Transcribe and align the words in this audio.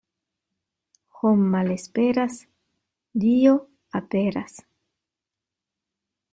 Hom' 1.19 1.43
malesperas, 1.55 2.39
Dio 3.25 3.55
aperas. 4.03 4.59